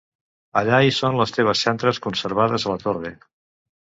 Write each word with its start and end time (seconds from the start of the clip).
Allà 0.61 0.77
hi 0.85 0.93
són 0.99 1.17
les 1.19 1.33
seves 1.35 1.61
cendres, 1.65 1.99
conservades 2.05 2.65
a 2.65 2.73
la 2.73 2.79
torre. 2.85 3.13